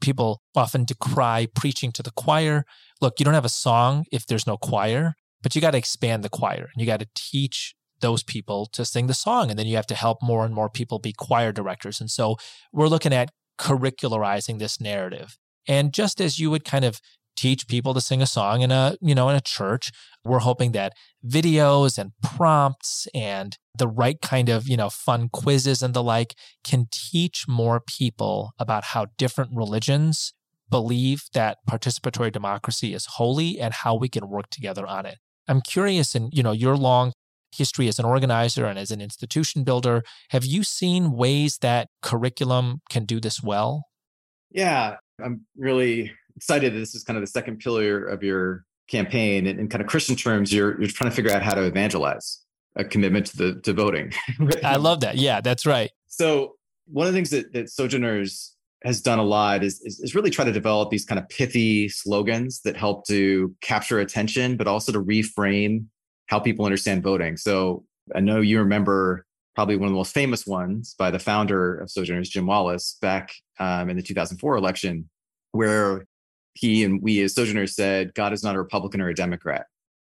[0.00, 2.64] People often decry preaching to the choir.
[3.00, 6.24] Look, you don't have a song if there's no choir, but you got to expand
[6.24, 9.50] the choir and you got to teach those people to sing the song.
[9.50, 12.00] And then you have to help more and more people be choir directors.
[12.00, 12.36] And so
[12.72, 17.00] we're looking at curricularizing this narrative and just as you would kind of
[17.36, 19.90] teach people to sing a song in a, you know, in a church,
[20.24, 20.92] we're hoping that
[21.26, 26.34] videos and prompts and the right kind of, you know, fun quizzes and the like
[26.62, 30.32] can teach more people about how different religions
[30.70, 35.18] believe that participatory democracy is holy and how we can work together on it.
[35.48, 37.12] I'm curious in, you know, your long
[37.54, 40.02] history as an organizer and as an institution builder.
[40.30, 43.84] Have you seen ways that curriculum can do this well?
[44.50, 46.74] Yeah, I'm really excited.
[46.74, 49.46] That this is kind of the second pillar of your campaign.
[49.46, 52.40] In, in kind of Christian terms, you're you're trying to figure out how to evangelize
[52.76, 54.12] a commitment to the to voting.
[54.64, 55.16] I love that.
[55.16, 55.90] Yeah, that's right.
[56.08, 56.54] So
[56.86, 60.30] one of the things that, that Sojourners has done a lot is, is, is really
[60.30, 64.92] try to develop these kind of pithy slogans that help to capture attention, but also
[64.92, 65.86] to reframe
[66.26, 67.36] how people understand voting.
[67.36, 67.84] So
[68.14, 71.90] I know you remember probably one of the most famous ones by the founder of
[71.90, 75.08] Sojourners, Jim Wallis, back um, in the 2004 election,
[75.52, 76.06] where
[76.54, 79.66] he and we as Sojourners said, God is not a Republican or a Democrat.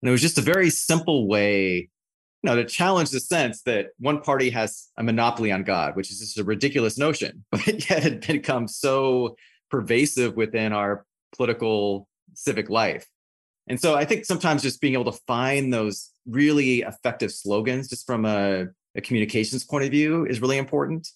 [0.02, 1.90] And it was just a very simple way
[2.46, 6.12] you know, to challenge the sense that one party has a monopoly on God, which
[6.12, 9.36] is just a ridiculous notion, but yet it becomes so
[9.72, 13.08] pervasive within our political civic life.
[13.68, 18.06] And so I think sometimes just being able to find those really effective slogans just
[18.06, 21.10] from a, a communications point of view is really important.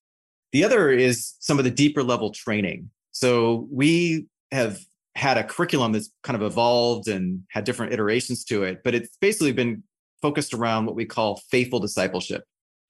[0.52, 2.90] The other is some of the deeper level training.
[3.12, 4.80] So we have
[5.16, 9.18] had a curriculum that's kind of evolved and had different iterations to it, but it's
[9.20, 9.84] basically been
[10.22, 12.44] focused around what we call faithful discipleship.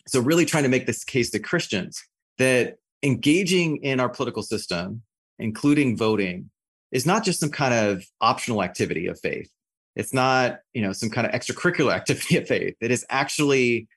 [0.08, 2.02] So, really trying to make this case to Christians
[2.38, 5.02] that engaging in our political system,
[5.38, 6.50] including voting,
[6.92, 9.50] is not just some kind of optional activity of faith.
[9.96, 12.76] It's not, you know, some kind of extracurricular activity of faith.
[12.82, 13.88] It is actually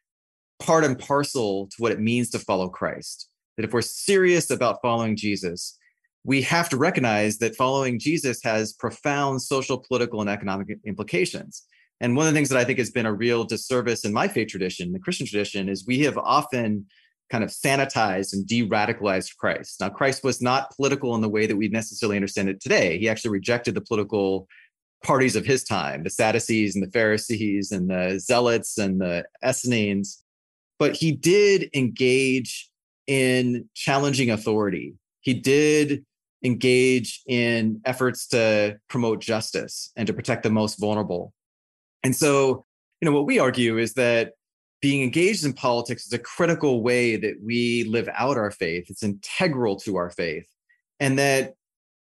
[0.61, 3.29] part and parcel to what it means to follow Christ.
[3.57, 5.79] That if we're serious about following Jesus,
[6.25, 11.65] we have to recognize that following Jesus has profound social, political, and economic implications.
[12.01, 14.29] And one of the things that I think has been a real disservice in my
[14.29, 16.87] faith tradition, the Christian tradition, is we have often
[17.31, 19.81] kind of sanitized and de radicalized Christ.
[19.81, 22.99] Now, Christ was not political in the way that we necessarily understand it today.
[22.99, 24.47] He actually rejected the political
[25.03, 30.23] parties of his time, the Sadducees and the Pharisees and the Zealots and the Essenes.
[30.79, 32.71] But he did engage
[33.07, 34.95] in challenging authority.
[35.21, 36.05] He did
[36.45, 41.33] engage in efforts to promote justice and to protect the most vulnerable.
[42.03, 42.65] And so,
[43.01, 44.33] you know, what we argue is that
[44.83, 48.91] being engaged in politics is a critical way that we live out our faith.
[48.91, 50.47] It's integral to our faith.
[50.99, 51.55] And that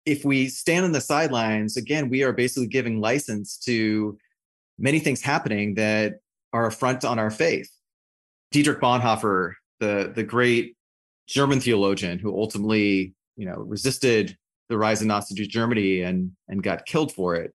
[0.05, 4.17] if we stand on the sidelines, again, we are basically giving license to
[4.77, 6.19] many things happening that
[6.53, 7.69] are a front on our faith.
[8.51, 10.75] Dietrich Bonhoeffer, the, the great
[11.27, 14.37] German theologian who ultimately, you know, resisted
[14.69, 17.51] the rise of Nazi Germany and, and got killed for it.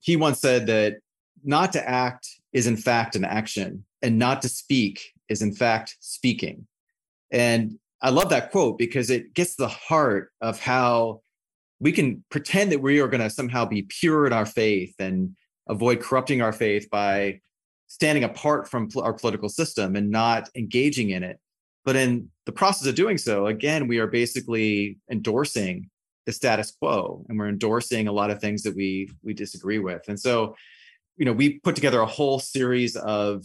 [0.00, 0.98] He once said that
[1.42, 5.96] not to act is in fact an action, and not to speak is in fact
[6.00, 6.66] speaking.
[7.30, 11.22] And I love that quote because it gets the heart of how
[11.80, 15.34] we can pretend that we are going to somehow be pure in our faith and
[15.68, 17.40] avoid corrupting our faith by
[17.86, 21.38] standing apart from our political system and not engaging in it.
[21.84, 25.90] But in the process of doing so, again, we are basically endorsing
[26.26, 30.02] the status quo and we're endorsing a lot of things that we we disagree with.
[30.08, 30.54] And so
[31.16, 33.44] you know, we put together a whole series of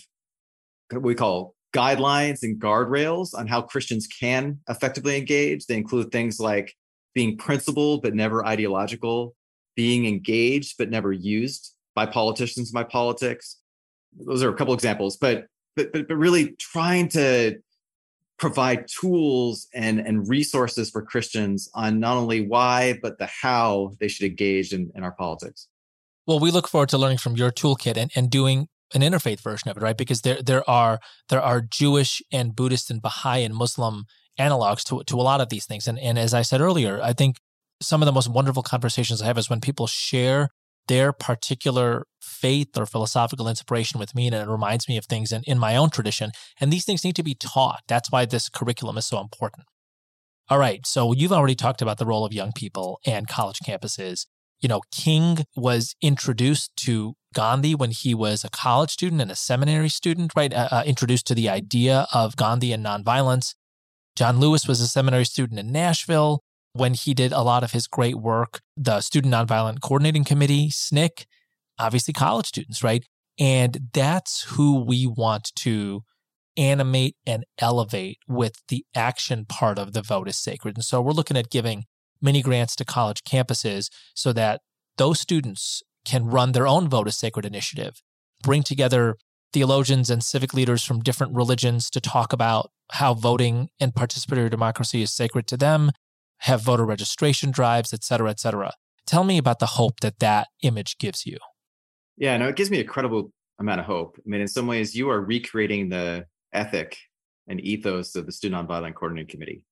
[0.91, 5.65] we call guidelines and guardrails on how Christians can effectively engage.
[5.65, 6.73] They include things like
[7.13, 9.35] being principled but never ideological,
[9.75, 13.57] being engaged but never used by politicians by politics.
[14.17, 17.57] Those are a couple examples, but but but, but really trying to
[18.39, 24.07] provide tools and and resources for Christians on not only why but the how they
[24.07, 25.67] should engage in, in our politics.
[26.25, 29.69] Well, we look forward to learning from your toolkit and, and doing an interfaith version
[29.69, 29.97] of it, right?
[29.97, 34.05] Because there there are there are Jewish and Buddhist and Baha'i and Muslim
[34.39, 35.87] analogs to to a lot of these things.
[35.87, 37.37] And and as I said earlier, I think
[37.81, 40.49] some of the most wonderful conversations I have is when people share
[40.87, 45.43] their particular faith or philosophical inspiration with me and it reminds me of things in,
[45.45, 46.31] in my own tradition.
[46.61, 47.81] And these things need to be taught.
[47.87, 49.65] That's why this curriculum is so important.
[50.49, 50.87] All right.
[50.87, 54.27] So you've already talked about the role of young people and college campuses
[54.59, 59.35] you know, King was introduced to Gandhi when he was a college student and a
[59.35, 60.51] seminary student, right?
[60.51, 63.53] Uh, uh, introduced to the idea of Gandhi and nonviolence.
[64.15, 66.41] John Lewis was a seminary student in Nashville
[66.73, 68.61] when he did a lot of his great work.
[68.75, 71.25] The Student Nonviolent Coordinating Committee, SNCC,
[71.77, 73.05] obviously college students, right?
[73.39, 76.01] And that's who we want to
[76.57, 80.75] animate and elevate with the action part of the vote is sacred.
[80.75, 81.85] And so we're looking at giving
[82.19, 84.61] mini grants to college campuses so that
[84.97, 88.01] those students can run their own Vote is Sacred initiative,
[88.41, 89.17] bring together
[89.53, 95.01] theologians and civic leaders from different religions to talk about how voting and participatory democracy
[95.01, 95.91] is sacred to them,
[96.39, 98.71] have voter registration drives, et cetera, et cetera.
[99.05, 101.37] Tell me about the hope that that image gives you.
[102.15, 104.15] Yeah, no, it gives me a credible amount of hope.
[104.17, 106.97] I mean, in some ways, you are recreating the ethic
[107.47, 109.63] and ethos of the Student Nonviolent Coordinating Committee.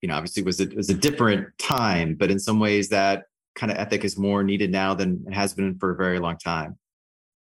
[0.00, 2.88] You know, obviously, it was a, it was a different time, but in some ways,
[2.90, 3.24] that
[3.56, 6.38] kind of ethic is more needed now than it has been for a very long
[6.38, 6.78] time.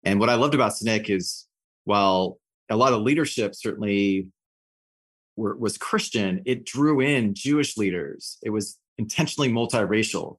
[0.05, 1.47] And what I loved about SNCC is
[1.85, 2.39] while
[2.69, 4.29] a lot of leadership certainly
[5.37, 8.39] were, was Christian, it drew in Jewish leaders.
[8.43, 10.39] It was intentionally multiracial.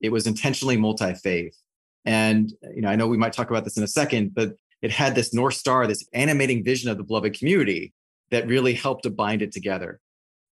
[0.00, 1.56] It was intentionally multi-faith.
[2.04, 4.90] And you know, I know we might talk about this in a second, but it
[4.90, 7.92] had this north star, this animating vision of the beloved community
[8.30, 10.00] that really helped to bind it together.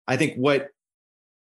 [0.06, 0.68] I think what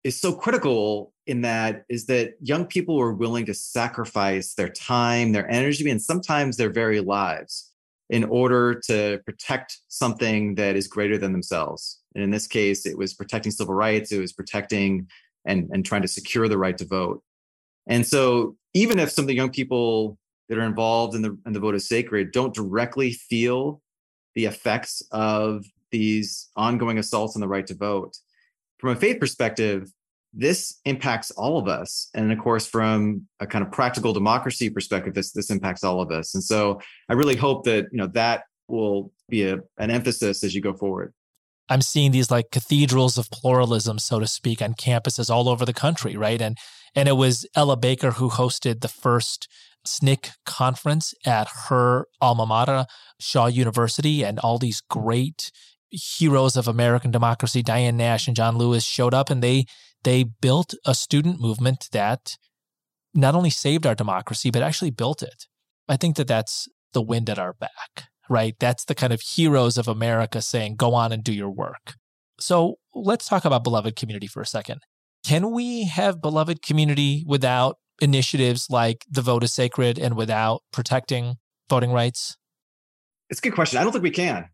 [0.04, 5.32] is so critical in that is that young people were willing to sacrifice their time,
[5.32, 7.72] their energy, and sometimes their very lives
[8.10, 12.00] in order to protect something that is greater than themselves.
[12.14, 15.08] And in this case, it was protecting civil rights, it was protecting
[15.46, 17.24] and, and trying to secure the right to vote.
[17.88, 20.18] And so, even if some of the young people
[20.50, 23.82] that are involved in the, in the vote is sacred don't directly feel
[24.36, 28.18] the effects of these ongoing assaults on the right to vote,
[28.80, 29.92] from a faith perspective,
[30.34, 32.10] this impacts all of us.
[32.14, 36.12] And of course, from a kind of practical democracy perspective, this this impacts all of
[36.12, 36.34] us.
[36.34, 40.56] And so I really hope that you know that will be a, an emphasis as
[40.56, 41.14] you go forward.
[41.70, 45.74] I'm seeing these like cathedrals of pluralism, so to speak, on campuses all over the
[45.74, 46.42] country, right?
[46.42, 46.58] And
[46.96, 49.48] and it was Ella Baker who hosted the first
[49.88, 52.86] SNCC conference at her alma mater,
[53.20, 55.52] Shaw University, and all these great
[55.90, 59.66] heroes of American democracy, Diane Nash and John Lewis, showed up and they
[60.04, 62.38] they built a student movement that
[63.14, 65.48] not only saved our democracy, but actually built it.
[65.88, 68.56] I think that that's the wind at our back, right?
[68.60, 71.96] That's the kind of heroes of America saying, go on and do your work.
[72.40, 74.82] So let's talk about beloved community for a second.
[75.26, 81.36] Can we have beloved community without initiatives like the vote is sacred and without protecting
[81.70, 82.36] voting rights?
[83.30, 83.80] It's a good question.
[83.80, 84.50] I don't think we can.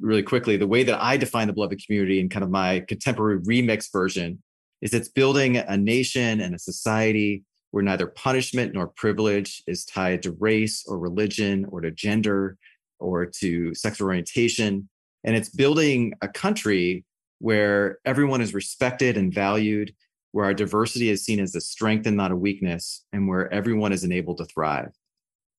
[0.00, 3.40] Really quickly, the way that I define the beloved community in kind of my contemporary
[3.40, 4.42] remix version
[4.82, 10.22] is it's building a nation and a society where neither punishment nor privilege is tied
[10.22, 12.58] to race or religion or to gender
[12.98, 14.88] or to sexual orientation.
[15.24, 17.04] And it's building a country
[17.38, 19.94] where everyone is respected and valued,
[20.32, 23.92] where our diversity is seen as a strength and not a weakness, and where everyone
[23.92, 24.92] is enabled to thrive.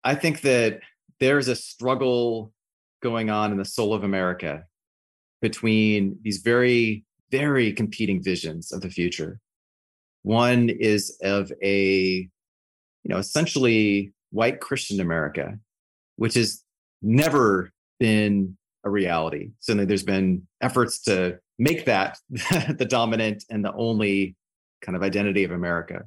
[0.05, 0.81] I think that
[1.21, 2.53] there's a struggle
[3.03, 4.65] going on in the soul of America
[5.41, 9.41] between these very very competing visions of the future.
[10.23, 12.29] One is of a,
[13.03, 15.59] you know, essentially white Christian America,
[16.17, 16.63] which has
[17.01, 19.51] never been a reality.
[19.59, 24.37] So there's been efforts to make that the dominant and the only
[24.83, 26.05] kind of identity of America.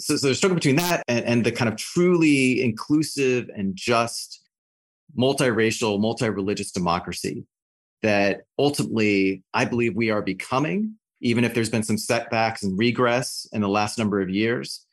[0.00, 4.40] So, so there's struggle between that and, and the kind of truly inclusive and just
[5.18, 7.44] multiracial, multi-religious democracy
[8.02, 13.46] that ultimately I believe we are becoming, even if there's been some setbacks and regress
[13.52, 14.84] in the last number of years.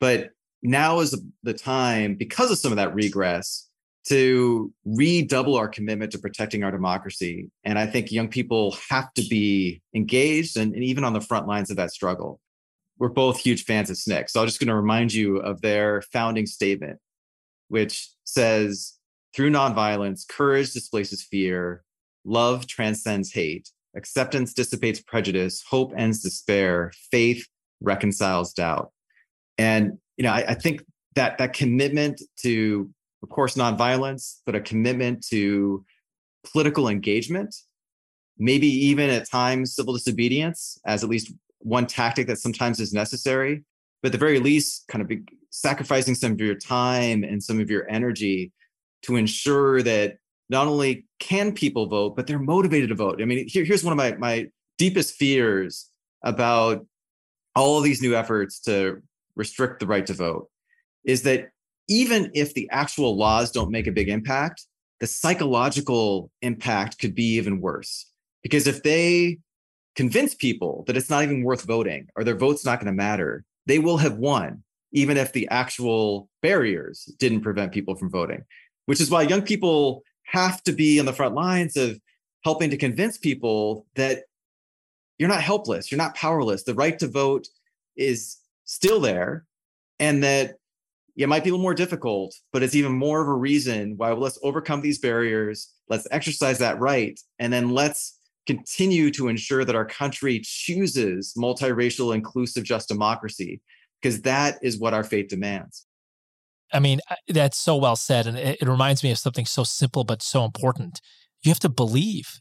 [0.00, 0.30] But
[0.62, 3.68] now is the time, because of some of that regress,
[4.08, 7.50] to redouble our commitment to protecting our democracy.
[7.64, 11.46] And I think young people have to be engaged and, and even on the front
[11.46, 12.40] lines of that struggle.
[12.98, 14.30] We're both huge fans of SNCC.
[14.30, 16.98] So I'm just going to remind you of their founding statement,
[17.68, 18.94] which says,
[19.34, 21.84] through nonviolence, courage displaces fear,
[22.28, 23.70] Love transcends hate.
[23.96, 25.64] Acceptance dissipates prejudice.
[25.68, 26.92] Hope ends despair.
[27.10, 27.46] Faith
[27.80, 28.92] reconciles doubt.
[29.56, 32.90] And you know, I, I think that that commitment to,
[33.22, 35.84] of course, nonviolence, but a commitment to
[36.52, 37.54] political engagement,
[38.36, 43.64] maybe even at times civil disobedience, as at least one tactic that sometimes is necessary.
[44.02, 45.10] But at the very least, kind of
[45.50, 48.52] sacrificing some of your time and some of your energy
[49.02, 50.18] to ensure that
[50.48, 53.20] not only can people vote, but they're motivated to vote.
[53.20, 54.46] I mean, here, here's one of my, my
[54.78, 55.88] deepest fears
[56.22, 56.86] about
[57.54, 59.02] all of these new efforts to
[59.36, 60.48] restrict the right to vote
[61.04, 61.50] is that
[61.88, 64.66] even if the actual laws don't make a big impact,
[65.00, 68.06] the psychological impact could be even worse.
[68.42, 69.38] Because if they
[69.96, 73.44] convince people that it's not even worth voting or their vote's not going to matter,
[73.66, 78.42] they will have won, even if the actual barriers didn't prevent people from voting.
[78.86, 81.98] Which is why young people have to be on the front lines of
[82.44, 84.24] helping to convince people that
[85.16, 86.64] you're not helpless, you're not powerless.
[86.64, 87.48] The right to vote
[87.96, 89.46] is still there,
[89.98, 90.56] and that
[91.16, 94.12] it might be a little more difficult, but it's even more of a reason why
[94.12, 99.74] let's overcome these barriers, let's exercise that right, and then let's continue to ensure that
[99.74, 103.60] our country chooses multiracial, inclusive, just democracy,
[104.00, 105.86] because that is what our faith demands.
[106.72, 108.26] I mean, that's so well said.
[108.26, 111.00] And it, it reminds me of something so simple but so important.
[111.42, 112.40] You have to believe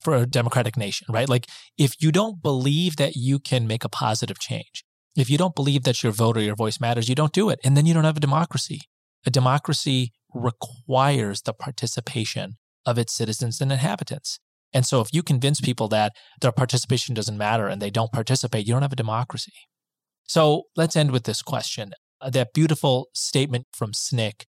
[0.00, 1.28] for a democratic nation, right?
[1.28, 1.46] Like,
[1.78, 4.84] if you don't believe that you can make a positive change,
[5.14, 7.60] if you don't believe that your vote or your voice matters, you don't do it.
[7.62, 8.80] And then you don't have a democracy.
[9.26, 12.54] A democracy requires the participation
[12.84, 14.40] of its citizens and inhabitants.
[14.72, 18.66] And so if you convince people that their participation doesn't matter and they don't participate,
[18.66, 19.52] you don't have a democracy.
[20.24, 21.92] So let's end with this question.
[22.22, 24.44] Uh, that beautiful statement from SNCC.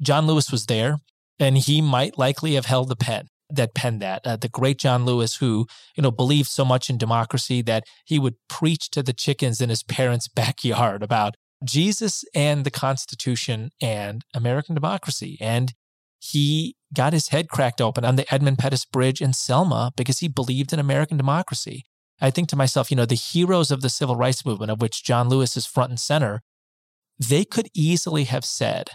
[0.00, 0.98] John Lewis was there,
[1.38, 4.26] and he might likely have held the pen that penned that.
[4.26, 5.66] Uh, the great John Lewis, who
[5.96, 9.68] you know believed so much in democracy that he would preach to the chickens in
[9.68, 15.36] his parents' backyard about Jesus and the Constitution and American democracy.
[15.40, 15.74] And
[16.20, 20.28] he got his head cracked open on the Edmund Pettus Bridge in Selma because he
[20.28, 21.84] believed in American democracy.
[22.20, 25.04] I think to myself, you know, the heroes of the civil rights movement, of which
[25.04, 26.42] John Lewis is front and center,
[27.18, 28.90] they could easily have said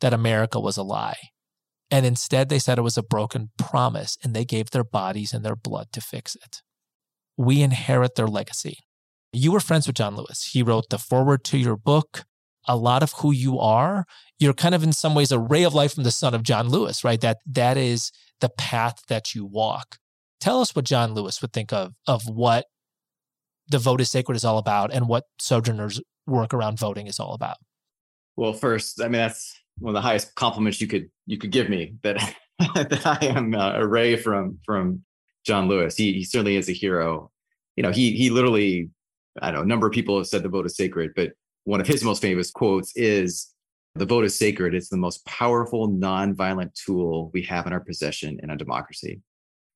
[0.00, 1.16] that America was a lie.
[1.90, 5.44] And instead, they said it was a broken promise, and they gave their bodies and
[5.44, 6.62] their blood to fix it.
[7.36, 8.78] We inherit their legacy.
[9.32, 10.50] You were friends with John Lewis.
[10.52, 12.24] He wrote the foreword to your book.
[12.68, 14.06] A lot of who you are,
[14.40, 16.68] you're kind of in some ways a ray of light from the son of John
[16.68, 17.20] Lewis, right?
[17.20, 18.10] That that is
[18.40, 19.98] the path that you walk.
[20.40, 22.64] Tell us what John Lewis would think of of what
[23.68, 27.34] the vote is sacred is all about and what Sojourners work around voting is all
[27.34, 27.56] about.
[28.36, 31.68] Well, first, I mean that's one of the highest compliments you could you could give
[31.68, 32.16] me that
[32.74, 35.02] that I am uh, a ray from from
[35.44, 35.96] John Lewis.
[35.96, 37.30] He, he certainly is a hero.
[37.76, 38.90] You know, he he literally
[39.40, 41.32] I don't know a number of people have said the vote is sacred, but
[41.64, 43.52] one of his most famous quotes is
[43.96, 44.74] the vote is sacred.
[44.74, 49.20] It's the most powerful nonviolent tool we have in our possession in a democracy.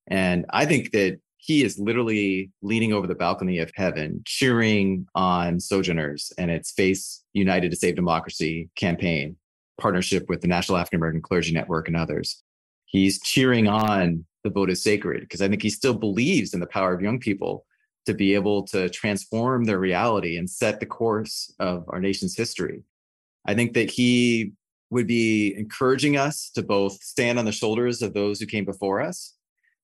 [0.07, 5.59] And I think that he is literally leaning over the balcony of heaven, cheering on
[5.59, 9.37] Sojourners and its Faith United to Save Democracy campaign,
[9.81, 12.43] partnership with the National African American Clergy Network and others.
[12.85, 16.67] He's cheering on the vote is sacred because I think he still believes in the
[16.67, 17.65] power of young people
[18.05, 22.83] to be able to transform their reality and set the course of our nation's history.
[23.47, 24.53] I think that he
[24.91, 29.01] would be encouraging us to both stand on the shoulders of those who came before
[29.01, 29.35] us,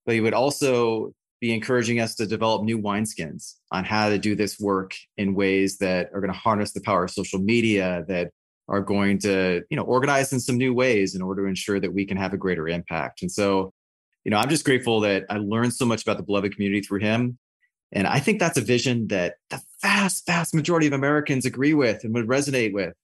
[0.05, 4.35] but he would also be encouraging us to develop new wineskins on how to do
[4.35, 8.31] this work in ways that are going to harness the power of social media that
[8.69, 11.93] are going to you know organize in some new ways in order to ensure that
[11.93, 13.23] we can have a greater impact.
[13.23, 13.73] And so
[14.25, 17.01] you know i'm just grateful that i learned so much about the beloved community through
[17.01, 17.39] him.
[17.93, 22.03] And i think that's a vision that the vast vast majority of americans agree with
[22.05, 22.95] and would resonate with.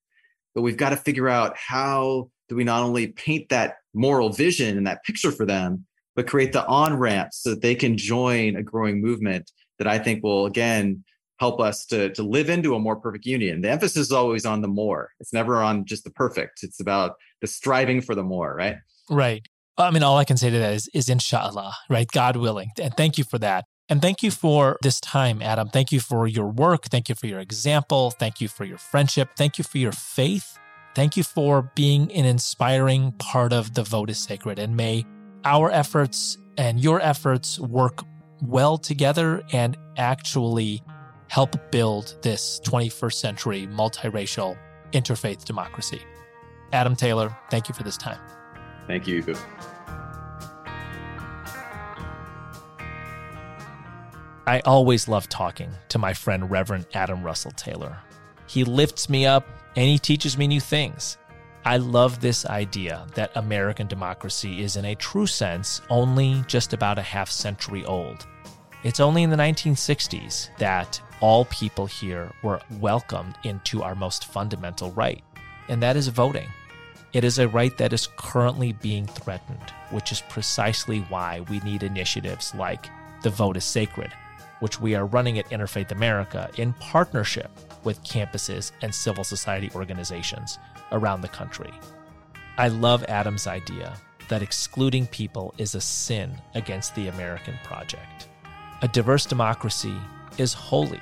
[0.54, 4.76] But we've got to figure out how do we not only paint that moral vision
[4.76, 8.56] and that picture for them but create the on ramps so that they can join
[8.56, 11.04] a growing movement that I think will again
[11.38, 13.62] help us to, to live into a more perfect union.
[13.62, 15.10] The emphasis is always on the more.
[15.18, 16.60] It's never on just the perfect.
[16.62, 18.76] It's about the striving for the more, right?
[19.10, 19.44] Right.
[19.76, 22.06] I mean, all I can say to that is, is inshallah, right?
[22.06, 22.70] God willing.
[22.80, 23.64] And thank you for that.
[23.88, 25.68] And thank you for this time, Adam.
[25.68, 26.84] Thank you for your work.
[26.84, 28.12] Thank you for your example.
[28.12, 29.30] Thank you for your friendship.
[29.36, 30.58] Thank you for your faith.
[30.94, 34.58] Thank you for being an inspiring part of the vote is sacred.
[34.58, 35.04] And may
[35.44, 38.04] our efforts and your efforts work
[38.42, 40.82] well together and actually
[41.28, 44.56] help build this 21st century multiracial
[44.92, 46.02] interfaith democracy.
[46.72, 48.18] Adam Taylor, thank you for this time.
[48.86, 49.24] Thank you.
[54.46, 57.96] I always love talking to my friend Reverend Adam Russell Taylor.
[58.48, 61.16] He lifts me up and he teaches me new things.
[61.64, 66.98] I love this idea that American democracy is, in a true sense, only just about
[66.98, 68.26] a half century old.
[68.82, 74.90] It's only in the 1960s that all people here were welcomed into our most fundamental
[74.90, 75.22] right,
[75.68, 76.48] and that is voting.
[77.12, 81.84] It is a right that is currently being threatened, which is precisely why we need
[81.84, 82.88] initiatives like
[83.22, 84.12] The Vote is Sacred,
[84.58, 87.52] which we are running at Interfaith America in partnership
[87.84, 90.58] with campuses and civil society organizations
[90.92, 91.72] around the country.
[92.58, 93.96] I love Adam's idea
[94.28, 98.28] that excluding people is a sin against the American project.
[98.82, 99.96] A diverse democracy
[100.38, 101.00] is holy,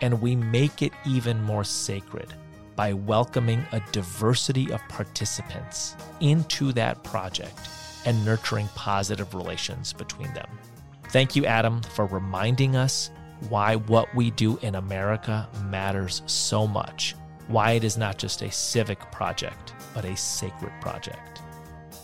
[0.00, 2.34] and we make it even more sacred
[2.76, 7.58] by welcoming a diversity of participants into that project
[8.04, 10.48] and nurturing positive relations between them.
[11.10, 13.10] Thank you, Adam, for reminding us
[13.48, 17.14] why what we do in America matters so much,
[17.48, 21.42] why it is not just a civic project, but a sacred project.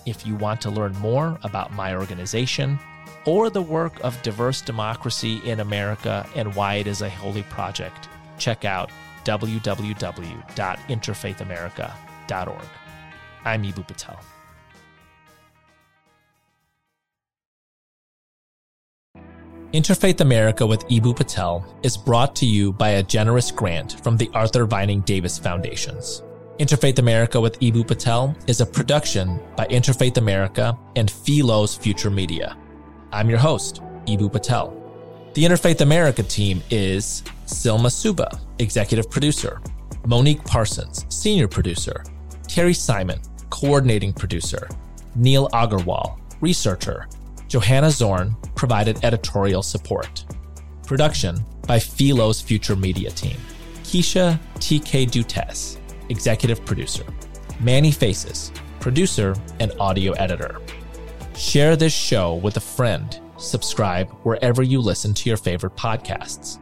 [0.07, 2.79] If you want to learn more about my organization
[3.25, 8.09] or the work of diverse democracy in America and why it is a holy project,
[8.39, 8.91] check out
[9.25, 10.79] www.interfaithamerica.org.
[10.89, 12.69] interfaithamerica.org.
[13.45, 14.19] I'm Eboo Patel.
[19.73, 24.29] Interfaith America with Eboo Patel is brought to you by a generous grant from the
[24.35, 26.23] Arthur Vining Davis Foundations.
[26.59, 32.55] Interfaith America with Eboo Patel is a production by Interfaith America and Philos Future Media.
[33.13, 34.77] I'm your host, Eboo Patel.
[35.33, 39.63] The Interfaith America team is Silma Suba, executive producer,
[40.07, 42.05] Monique Parsons, senior producer,
[42.47, 44.69] Terry Simon, coordinating producer,
[45.15, 47.09] Neil Agarwal, researcher,
[47.53, 50.25] Johanna Zorn provided editorial support.
[50.87, 53.37] Production by Philo's Future Media Team.
[53.83, 55.77] Keisha TK Dutes,
[56.09, 57.05] executive producer.
[57.61, 60.63] Manny Faces, producer and audio editor.
[61.37, 63.21] Share this show with a friend.
[63.37, 66.59] Subscribe wherever you listen to your favorite podcasts.